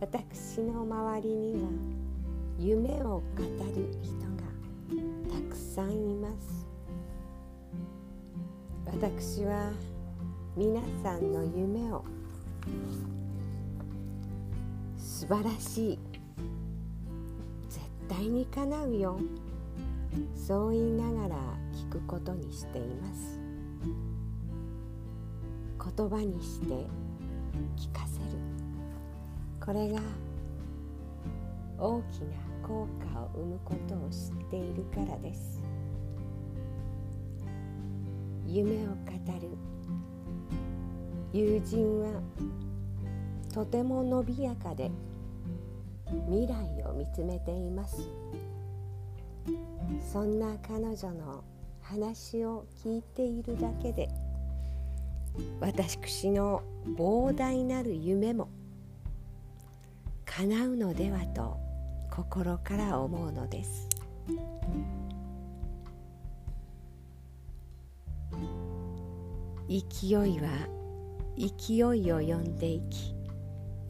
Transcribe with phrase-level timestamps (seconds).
[0.00, 1.68] 私の周りには
[2.56, 4.44] 夢を語る人が
[5.28, 6.66] たくさんいます。
[8.86, 9.72] 私は
[10.56, 12.04] 皆さんの夢を
[14.96, 15.98] 素晴らしい
[17.68, 19.18] 絶対に叶うよ。
[20.36, 21.36] そう言いながら
[21.72, 23.40] 聞くことにしています。
[25.96, 26.86] 言葉にして
[27.76, 28.27] 聞かせ
[29.68, 30.00] これが
[31.78, 35.62] 大きな効果を生むことを知っているからです。
[38.46, 38.94] 夢を語
[39.38, 39.50] る。
[41.34, 42.22] 友人は
[43.52, 44.90] とても伸びやかで
[46.30, 48.08] 未来を見つめています。
[50.10, 51.44] そんな彼女の
[51.82, 54.08] 話を聞いているだけで
[55.60, 56.62] 私の
[56.96, 58.48] 膨大なる夢も
[60.40, 61.58] 叶うのではと
[62.12, 63.88] 心から思うのです。
[69.68, 70.48] 勢いは
[71.36, 73.16] 勢いを呼んでいき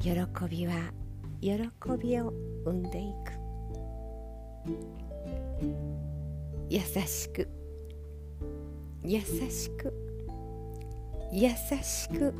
[0.01, 0.13] 喜
[0.49, 0.91] びは
[1.43, 1.61] 喜
[1.99, 2.33] びを
[2.65, 3.33] 生んでいく。
[6.71, 7.47] 優しく
[9.05, 9.93] 優しく
[11.31, 11.51] 優
[11.83, 12.33] しく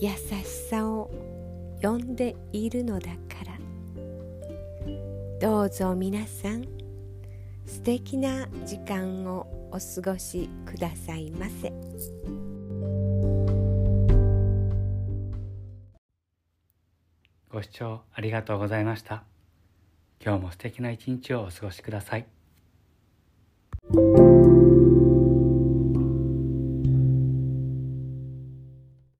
[0.00, 1.10] 優しさを
[1.82, 3.58] 呼んでいるのだから。
[5.40, 6.64] どうぞ皆さん
[7.64, 11.72] 素敵な時間をお過ごしくださいませ。
[17.50, 19.24] ご視聴ありがとうございました。
[20.24, 22.26] 今日も素敵な一日をお過ごしください。